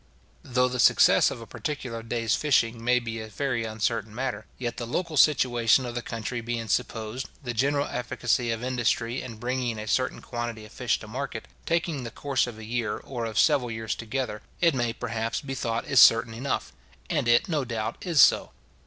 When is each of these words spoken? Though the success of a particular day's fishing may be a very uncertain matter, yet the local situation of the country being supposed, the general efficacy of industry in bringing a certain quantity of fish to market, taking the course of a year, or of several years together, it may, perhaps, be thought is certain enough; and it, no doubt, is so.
Though 0.41 0.67
the 0.67 0.79
success 0.79 1.29
of 1.29 1.41
a 1.41 1.45
particular 1.45 2.01
day's 2.01 2.33
fishing 2.33 2.83
may 2.83 2.97
be 2.97 3.19
a 3.19 3.27
very 3.27 3.65
uncertain 3.65 4.15
matter, 4.15 4.47
yet 4.57 4.77
the 4.77 4.87
local 4.87 5.15
situation 5.15 5.85
of 5.85 5.93
the 5.93 6.01
country 6.01 6.41
being 6.41 6.69
supposed, 6.69 7.29
the 7.43 7.53
general 7.53 7.85
efficacy 7.85 8.49
of 8.49 8.63
industry 8.63 9.21
in 9.21 9.35
bringing 9.35 9.77
a 9.77 9.87
certain 9.87 10.19
quantity 10.19 10.65
of 10.65 10.71
fish 10.71 10.97
to 11.01 11.07
market, 11.07 11.47
taking 11.67 12.01
the 12.03 12.09
course 12.09 12.47
of 12.47 12.57
a 12.57 12.65
year, 12.65 12.97
or 12.97 13.25
of 13.25 13.37
several 13.37 13.69
years 13.69 13.93
together, 13.93 14.41
it 14.59 14.73
may, 14.73 14.91
perhaps, 14.91 15.39
be 15.39 15.53
thought 15.53 15.85
is 15.85 15.99
certain 15.99 16.33
enough; 16.33 16.73
and 17.07 17.27
it, 17.27 17.47
no 17.47 17.63
doubt, 17.63 17.97
is 18.03 18.19
so. 18.19 18.49